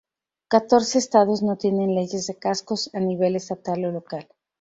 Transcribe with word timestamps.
Catorce 0.47 0.97
estados 0.97 1.43
no 1.43 1.57
tienen 1.57 1.93
leyes 1.93 2.25
de 2.25 2.35
cascos 2.35 2.89
a 2.95 2.99
nivel 2.99 3.35
estatal 3.35 3.85
o 3.85 3.91
local. 3.91 4.27